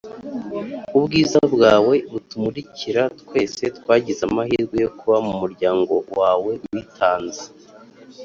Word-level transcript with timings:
ubwiza 0.97 1.39
bwawe 1.53 1.95
butumurikira 2.11 3.03
twese 3.21 3.63
twagize 3.77 4.21
amahirwe 4.29 4.75
yo 4.83 4.89
kuba 4.99 5.17
mumuryango 5.27 5.93
wawe 6.19 6.51
witanze, 6.71 7.45